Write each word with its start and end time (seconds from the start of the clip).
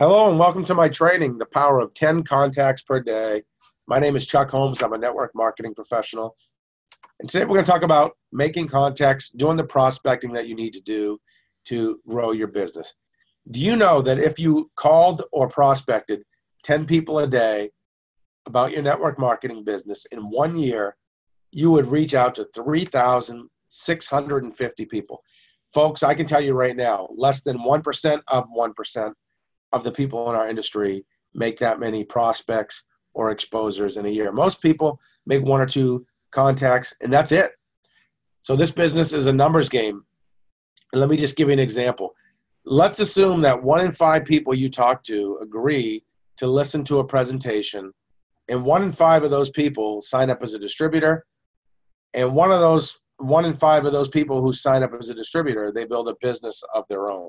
Hello 0.00 0.28
and 0.28 0.40
welcome 0.40 0.64
to 0.64 0.74
my 0.74 0.88
training, 0.88 1.38
The 1.38 1.46
Power 1.46 1.78
of 1.78 1.94
10 1.94 2.24
Contacts 2.24 2.82
Per 2.82 2.98
Day. 2.98 3.44
My 3.86 4.00
name 4.00 4.16
is 4.16 4.26
Chuck 4.26 4.50
Holmes. 4.50 4.82
I'm 4.82 4.92
a 4.92 4.98
network 4.98 5.30
marketing 5.36 5.72
professional. 5.72 6.34
And 7.20 7.30
today 7.30 7.44
we're 7.44 7.54
going 7.54 7.64
to 7.64 7.70
talk 7.70 7.84
about 7.84 8.16
making 8.32 8.66
contacts, 8.66 9.30
doing 9.30 9.56
the 9.56 9.62
prospecting 9.62 10.32
that 10.32 10.48
you 10.48 10.56
need 10.56 10.72
to 10.72 10.80
do 10.80 11.20
to 11.66 12.00
grow 12.08 12.32
your 12.32 12.48
business. 12.48 12.92
Do 13.48 13.60
you 13.60 13.76
know 13.76 14.02
that 14.02 14.18
if 14.18 14.36
you 14.36 14.68
called 14.74 15.22
or 15.30 15.46
prospected 15.46 16.24
10 16.64 16.86
people 16.86 17.20
a 17.20 17.28
day 17.28 17.70
about 18.46 18.72
your 18.72 18.82
network 18.82 19.16
marketing 19.16 19.62
business 19.62 20.08
in 20.10 20.28
one 20.28 20.56
year, 20.56 20.96
you 21.52 21.70
would 21.70 21.86
reach 21.86 22.14
out 22.14 22.34
to 22.34 22.48
3,650 22.52 24.86
people? 24.86 25.22
Folks, 25.72 26.02
I 26.02 26.14
can 26.14 26.26
tell 26.26 26.40
you 26.40 26.54
right 26.54 26.74
now, 26.74 27.06
less 27.16 27.44
than 27.44 27.58
1% 27.58 28.22
of 28.26 28.46
1% 28.58 29.12
of 29.74 29.84
the 29.84 29.92
people 29.92 30.30
in 30.30 30.36
our 30.36 30.48
industry 30.48 31.04
make 31.34 31.58
that 31.58 31.80
many 31.80 32.04
prospects 32.04 32.84
or 33.12 33.30
exposures 33.30 33.96
in 33.96 34.06
a 34.06 34.10
year. 34.10 34.32
Most 34.32 34.62
people 34.62 35.00
make 35.26 35.42
one 35.44 35.60
or 35.60 35.66
two 35.66 36.06
contacts, 36.30 36.94
and 37.00 37.12
that's 37.12 37.32
it. 37.32 37.52
So 38.42 38.56
this 38.56 38.70
business 38.70 39.12
is 39.12 39.26
a 39.26 39.32
numbers 39.32 39.68
game. 39.68 40.04
And 40.92 41.00
let 41.00 41.10
me 41.10 41.16
just 41.16 41.36
give 41.36 41.48
you 41.48 41.52
an 41.54 41.58
example. 41.58 42.14
Let's 42.64 43.00
assume 43.00 43.40
that 43.42 43.62
one 43.62 43.84
in 43.84 43.92
five 43.92 44.24
people 44.24 44.54
you 44.54 44.68
talk 44.68 45.02
to 45.04 45.38
agree 45.42 46.04
to 46.36 46.46
listen 46.46 46.84
to 46.84 47.00
a 47.00 47.04
presentation, 47.04 47.92
and 48.48 48.64
one 48.64 48.82
in 48.82 48.92
five 48.92 49.24
of 49.24 49.30
those 49.30 49.50
people 49.50 50.02
sign 50.02 50.30
up 50.30 50.42
as 50.42 50.54
a 50.54 50.58
distributor, 50.58 51.26
and 52.12 52.34
one 52.34 52.52
of 52.52 52.60
those 52.60 53.00
one 53.18 53.44
in 53.44 53.54
five 53.54 53.84
of 53.84 53.92
those 53.92 54.08
people 54.08 54.40
who 54.40 54.52
sign 54.52 54.82
up 54.82 54.92
as 54.98 55.08
a 55.08 55.14
distributor, 55.14 55.72
they 55.72 55.84
build 55.84 56.08
a 56.08 56.16
business 56.20 56.62
of 56.74 56.84
their 56.88 57.08
own. 57.08 57.28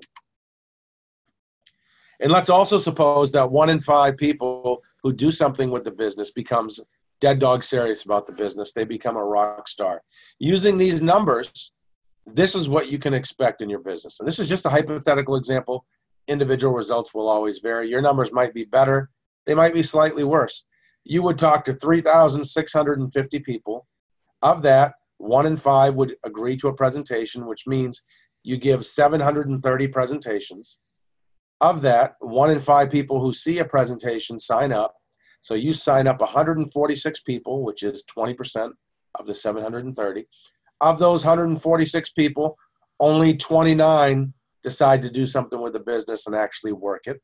And 2.21 2.31
let's 2.31 2.49
also 2.49 2.77
suppose 2.77 3.31
that 3.33 3.51
one 3.51 3.69
in 3.69 3.81
five 3.81 4.17
people 4.17 4.81
who 5.03 5.13
do 5.13 5.31
something 5.31 5.69
with 5.69 5.83
the 5.83 5.91
business 5.91 6.31
becomes 6.31 6.79
dead 7.21 7.39
dog 7.39 7.63
serious 7.63 8.03
about 8.03 8.25
the 8.25 8.33
business. 8.33 8.73
They 8.73 8.85
become 8.85 9.15
a 9.17 9.23
rock 9.23 9.67
star. 9.67 10.01
Using 10.39 10.77
these 10.77 11.01
numbers, 11.01 11.71
this 12.25 12.55
is 12.55 12.69
what 12.69 12.89
you 12.89 12.97
can 12.97 13.13
expect 13.13 13.61
in 13.61 13.69
your 13.69 13.79
business. 13.79 14.19
And 14.19 14.27
this 14.27 14.39
is 14.39 14.49
just 14.49 14.65
a 14.65 14.69
hypothetical 14.69 15.35
example. 15.35 15.85
Individual 16.27 16.73
results 16.73 17.13
will 17.13 17.27
always 17.27 17.59
vary. 17.59 17.89
Your 17.89 18.01
numbers 18.01 18.31
might 18.31 18.53
be 18.53 18.65
better, 18.65 19.09
they 19.45 19.53
might 19.53 19.73
be 19.73 19.83
slightly 19.83 20.23
worse. 20.23 20.65
You 21.03 21.21
would 21.21 21.37
talk 21.37 21.65
to 21.65 21.73
3,650 21.73 23.39
people. 23.39 23.87
Of 24.41 24.63
that, 24.63 24.95
one 25.17 25.45
in 25.45 25.57
five 25.57 25.95
would 25.95 26.15
agree 26.23 26.57
to 26.57 26.67
a 26.67 26.73
presentation, 26.73 27.45
which 27.45 27.67
means 27.67 28.03
you 28.43 28.57
give 28.57 28.85
730 28.85 29.87
presentations. 29.87 30.79
Of 31.61 31.81
that, 31.83 32.15
one 32.19 32.51
in 32.51 32.59
five 32.59 32.91
people 32.91 33.21
who 33.21 33.33
see 33.33 33.59
a 33.59 33.65
presentation 33.65 34.39
sign 34.39 34.71
up. 34.71 34.95
So 35.41 35.53
you 35.53 35.73
sign 35.73 36.07
up 36.07 36.19
146 36.19 37.19
people, 37.21 37.63
which 37.63 37.83
is 37.83 38.03
20% 38.15 38.71
of 39.19 39.27
the 39.27 39.35
730. 39.35 40.27
Of 40.81 40.99
those 40.99 41.23
146 41.23 42.09
people, 42.11 42.57
only 42.99 43.37
29 43.37 44.33
decide 44.63 45.01
to 45.03 45.09
do 45.09 45.25
something 45.25 45.61
with 45.61 45.73
the 45.73 45.79
business 45.79 46.25
and 46.25 46.35
actually 46.35 46.73
work 46.73 47.03
it. 47.05 47.21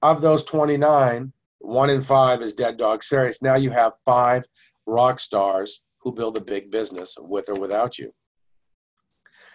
Of 0.00 0.20
those 0.20 0.44
29, 0.44 1.32
one 1.58 1.90
in 1.90 2.02
five 2.02 2.40
is 2.40 2.54
dead 2.54 2.78
dog 2.78 3.02
serious. 3.02 3.42
Now 3.42 3.56
you 3.56 3.70
have 3.70 3.94
five 4.04 4.44
rock 4.86 5.20
stars 5.20 5.82
who 6.00 6.12
build 6.12 6.36
a 6.36 6.40
big 6.40 6.70
business 6.70 7.14
with 7.18 7.48
or 7.48 7.56
without 7.56 7.98
you. 7.98 8.12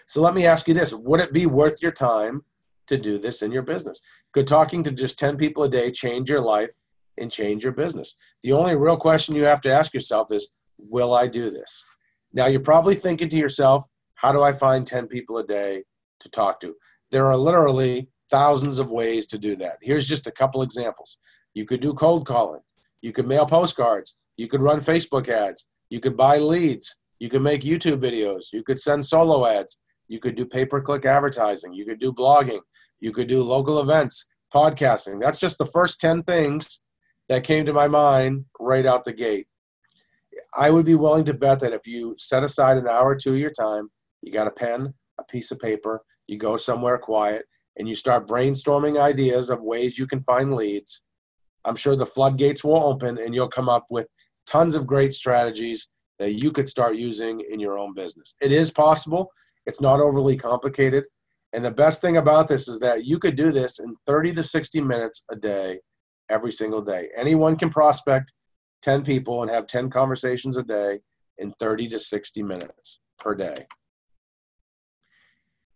So 0.07 0.21
let 0.21 0.33
me 0.33 0.45
ask 0.45 0.67
you 0.67 0.73
this 0.73 0.93
Would 0.93 1.21
it 1.21 1.33
be 1.33 1.45
worth 1.45 1.81
your 1.81 1.91
time 1.91 2.43
to 2.87 2.97
do 2.97 3.17
this 3.17 3.41
in 3.41 3.51
your 3.51 3.61
business. 3.61 3.99
Could 4.33 4.47
talking 4.47 4.83
to 4.83 4.91
just 4.91 5.19
10 5.19 5.37
people 5.37 5.63
a 5.63 5.69
day 5.69 5.91
change 5.91 6.29
your 6.29 6.41
life 6.41 6.73
and 7.17 7.31
change 7.31 7.63
your 7.63 7.73
business? 7.73 8.15
The 8.43 8.53
only 8.53 8.75
real 8.75 8.97
question 8.97 9.35
you 9.35 9.43
have 9.43 9.61
to 9.61 9.71
ask 9.71 9.93
yourself 9.93 10.31
is, 10.31 10.51
will 10.77 11.13
I 11.13 11.27
do 11.27 11.49
this? 11.49 11.83
Now, 12.33 12.47
you're 12.47 12.59
probably 12.59 12.95
thinking 12.95 13.29
to 13.29 13.37
yourself, 13.37 13.85
how 14.15 14.31
do 14.31 14.41
I 14.41 14.53
find 14.53 14.87
10 14.87 15.07
people 15.07 15.37
a 15.37 15.45
day 15.45 15.83
to 16.21 16.29
talk 16.29 16.59
to? 16.61 16.75
There 17.11 17.27
are 17.27 17.37
literally 17.37 18.09
thousands 18.31 18.79
of 18.79 18.89
ways 18.89 19.27
to 19.27 19.37
do 19.37 19.55
that. 19.57 19.77
Here's 19.81 20.07
just 20.07 20.27
a 20.27 20.31
couple 20.31 20.63
examples. 20.63 21.17
You 21.53 21.65
could 21.65 21.81
do 21.81 21.93
cold 21.93 22.25
calling. 22.25 22.61
You 23.01 23.13
could 23.13 23.27
mail 23.27 23.45
postcards. 23.45 24.17
You 24.37 24.47
could 24.47 24.61
run 24.61 24.79
Facebook 24.79 25.29
ads. 25.29 25.67
You 25.89 25.99
could 25.99 26.17
buy 26.17 26.39
leads. 26.39 26.95
You 27.19 27.29
could 27.29 27.43
make 27.43 27.61
YouTube 27.61 28.01
videos. 28.01 28.45
You 28.51 28.63
could 28.63 28.79
send 28.79 29.05
solo 29.05 29.45
ads. 29.45 29.77
You 30.07 30.19
could 30.19 30.35
do 30.35 30.45
pay 30.45 30.65
per 30.65 30.81
click 30.81 31.05
advertising. 31.05 31.73
You 31.73 31.85
could 31.85 31.99
do 31.99 32.11
blogging. 32.11 32.61
You 33.03 33.11
could 33.11 33.27
do 33.27 33.43
local 33.43 33.81
events, 33.81 34.25
podcasting. 34.53 35.19
That's 35.19 35.37
just 35.37 35.57
the 35.57 35.65
first 35.65 35.99
10 35.99 36.23
things 36.23 36.79
that 37.27 37.43
came 37.43 37.65
to 37.65 37.73
my 37.73 37.85
mind 37.85 38.45
right 38.61 38.85
out 38.85 39.03
the 39.03 39.11
gate. 39.11 39.47
I 40.55 40.69
would 40.69 40.85
be 40.85 40.95
willing 40.95 41.25
to 41.25 41.33
bet 41.33 41.59
that 41.59 41.73
if 41.73 41.85
you 41.85 42.15
set 42.17 42.43
aside 42.43 42.77
an 42.77 42.87
hour 42.87 43.09
or 43.09 43.15
two 43.17 43.33
of 43.33 43.39
your 43.39 43.51
time, 43.51 43.89
you 44.21 44.31
got 44.31 44.47
a 44.47 44.51
pen, 44.51 44.93
a 45.19 45.23
piece 45.25 45.51
of 45.51 45.59
paper, 45.59 46.01
you 46.27 46.37
go 46.37 46.55
somewhere 46.55 46.97
quiet, 46.97 47.43
and 47.75 47.89
you 47.89 47.95
start 47.95 48.25
brainstorming 48.25 48.97
ideas 48.97 49.49
of 49.49 49.61
ways 49.61 49.99
you 49.99 50.07
can 50.07 50.23
find 50.23 50.55
leads, 50.55 51.01
I'm 51.65 51.75
sure 51.75 51.97
the 51.97 52.05
floodgates 52.05 52.63
will 52.63 52.81
open 52.85 53.17
and 53.17 53.35
you'll 53.35 53.49
come 53.49 53.67
up 53.67 53.85
with 53.89 54.07
tons 54.47 54.75
of 54.75 54.87
great 54.87 55.13
strategies 55.13 55.89
that 56.19 56.33
you 56.41 56.53
could 56.53 56.69
start 56.69 56.95
using 56.95 57.41
in 57.49 57.59
your 57.59 57.77
own 57.77 57.93
business. 57.93 58.35
It 58.39 58.53
is 58.53 58.71
possible, 58.71 59.29
it's 59.65 59.81
not 59.81 59.99
overly 59.99 60.37
complicated. 60.37 61.03
And 61.53 61.63
the 61.63 61.71
best 61.71 62.01
thing 62.01 62.17
about 62.17 62.47
this 62.47 62.67
is 62.67 62.79
that 62.79 63.05
you 63.05 63.19
could 63.19 63.35
do 63.35 63.51
this 63.51 63.79
in 63.79 63.95
30 64.07 64.33
to 64.33 64.43
60 64.43 64.81
minutes 64.81 65.23
a 65.31 65.35
day, 65.35 65.79
every 66.29 66.51
single 66.51 66.81
day. 66.81 67.09
Anyone 67.15 67.55
can 67.57 67.69
prospect 67.69 68.33
10 68.81 69.03
people 69.03 69.43
and 69.43 69.51
have 69.51 69.67
10 69.67 69.91
conversations 69.91 70.57
a 70.57 70.63
day 70.63 70.99
in 71.37 71.53
30 71.59 71.89
to 71.89 71.99
60 71.99 72.43
minutes 72.43 72.99
per 73.19 73.35
day. 73.35 73.67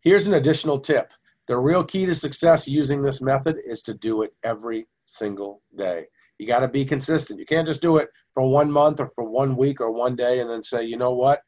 Here's 0.02 0.28
an 0.28 0.34
additional 0.34 0.80
tip. 0.80 1.14
The 1.48 1.58
real 1.58 1.84
key 1.84 2.06
to 2.08 2.16
success 2.16 2.68
using 2.68 3.04
this 3.04 3.22
method 3.22 3.58
is 3.66 3.82
to 3.84 3.94
do 3.94 4.24
it 4.24 4.32
every 4.44 4.88
single 5.06 5.62
day. 5.78 6.08
You 6.40 6.48
got 6.48 6.60
to 6.60 6.68
be 6.68 6.86
consistent. 6.86 7.40
You 7.40 7.46
can't 7.46 7.68
just 7.68 7.82
do 7.82 7.98
it 7.98 8.10
for 8.34 8.50
one 8.50 8.72
month 8.72 9.00
or 9.00 9.08
for 9.08 9.24
one 9.24 9.56
week 9.56 9.80
or 9.80 9.92
one 9.92 10.16
day 10.16 10.40
and 10.40 10.50
then 10.50 10.64
say, 10.64 10.84
you 10.84 10.98
know 10.98 11.14
what? 11.14 11.42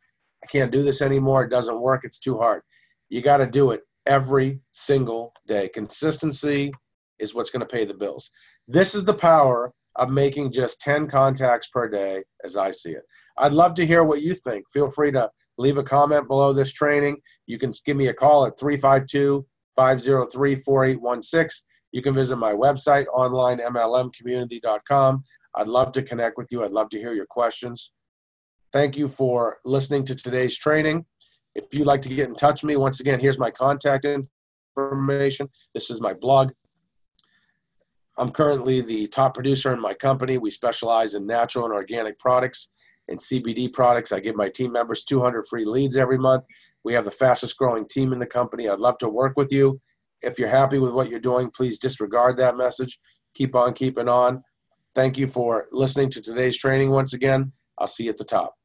I 0.44 0.48
can't 0.48 0.72
do 0.72 0.84
this 0.84 1.02
anymore. 1.02 1.44
It 1.44 1.50
doesn't 1.50 1.82
work. 1.82 2.02
It's 2.04 2.20
too 2.20 2.38
hard. 2.38 2.62
You 3.10 3.22
got 3.22 3.38
to 3.38 3.46
do 3.46 3.72
it 3.72 3.82
every 4.10 4.60
single 4.74 5.32
day. 5.48 5.70
Consistency 5.70 6.74
is 7.20 7.34
what's 7.34 7.52
going 7.52 7.62
to 7.62 7.66
pay 7.66 7.86
the 7.86 7.94
bills. 7.94 8.30
This 8.68 8.94
is 8.96 9.06
the 9.06 9.14
power 9.14 9.72
of 9.96 10.10
making 10.10 10.52
just 10.52 10.82
10 10.82 11.08
contacts 11.08 11.68
per 11.68 11.88
day 11.88 12.24
as 12.44 12.58
I 12.58 12.72
see 12.72 12.92
it. 12.92 13.04
I'd 13.38 13.54
love 13.54 13.76
to 13.76 13.86
hear 13.86 14.04
what 14.04 14.22
you 14.22 14.36
think. 14.36 14.70
Feel 14.70 14.90
free 14.90 15.12
to 15.12 15.30
leave 15.58 15.78
a 15.78 15.84
comment 15.84 16.28
below 16.28 16.52
this 16.54 16.74
training. 16.74 17.18
You 17.46 17.60
can 17.60 17.72
give 17.86 17.96
me 17.96 18.08
a 18.08 18.14
call 18.14 18.46
at 18.46 18.60
352 18.60 19.46
503 19.76 20.56
4816. 20.56 21.66
You 21.92 22.02
can 22.02 22.16
visit 22.16 22.38
my 22.38 22.54
website, 22.54 23.06
onlinemlmcommunity.com. 23.16 25.24
I'd 25.56 25.68
love 25.68 25.92
to 25.94 26.04
connect 26.04 26.38
with 26.38 26.52
you. 26.52 26.64
I'd 26.64 26.72
love 26.72 26.90
to 26.90 26.98
hear 26.98 27.14
your 27.14 27.26
questions. 27.26 27.92
Thank 28.72 28.96
you 28.98 29.08
for 29.08 29.58
listening 29.66 30.06
to 30.06 30.14
today's 30.16 30.56
training. 30.58 31.06
If 31.56 31.66
you'd 31.74 31.88
like 31.88 32.02
to 32.04 32.10
get 32.10 32.30
in 32.30 32.36
touch 32.36 32.64
with 32.64 32.70
me, 32.70 32.76
once 32.76 33.00
again, 33.00 33.20
here's 33.20 33.40
my 33.40 33.52
contact 33.52 34.06
information. 34.06 35.50
This 35.74 35.90
is 35.90 36.00
my 36.00 36.14
blog. 36.14 36.52
I'm 38.18 38.32
currently 38.32 38.82
the 38.82 39.08
top 39.08 39.34
producer 39.34 39.74
in 39.74 39.80
my 39.80 39.94
company. 39.94 40.38
We 40.38 40.52
specialize 40.52 41.16
in 41.16 41.26
natural 41.26 41.66
and 41.66 41.74
organic 41.74 42.20
products 42.20 42.70
and 43.08 43.20
CBD 43.20 43.72
products. 43.72 44.12
I 44.12 44.20
give 44.20 44.36
my 44.36 44.50
team 44.50 44.72
members 44.72 45.04
200 45.04 45.48
free 45.48 45.66
leads 45.66 45.98
every 45.98 46.18
month. 46.18 46.44
We 46.84 46.94
have 46.94 47.06
the 47.06 47.12
fastest 47.12 47.58
growing 47.58 47.88
team 47.88 48.14
in 48.14 48.20
the 48.20 48.26
company. 48.26 48.68
I'd 48.68 48.80
love 48.80 48.98
to 49.00 49.10
work 49.10 49.34
with 49.36 49.52
you. 49.52 49.82
If 50.22 50.38
you're 50.38 50.50
happy 50.50 50.80
with 50.80 50.92
what 50.92 51.10
you're 51.10 51.20
doing, 51.20 51.50
please 51.50 51.80
disregard 51.80 52.38
that 52.38 52.58
message. 52.58 53.00
Keep 53.36 53.56
on 53.56 53.74
keeping 53.74 54.10
on. 54.10 54.44
Thank 54.96 55.18
you 55.18 55.28
for 55.28 55.68
listening 55.72 56.10
to 56.12 56.22
today's 56.22 56.58
training 56.58 56.92
once 56.92 57.14
again. 57.14 57.54
I'll 57.78 57.88
see 57.88 58.04
you 58.06 58.10
at 58.10 58.18
the 58.18 58.26
top. 58.26 58.59